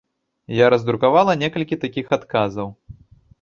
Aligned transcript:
Я 0.59 0.65
раздрукавала 0.73 1.35
некалькі 1.43 1.79
такіх 1.85 2.07
адказаў. 2.19 2.73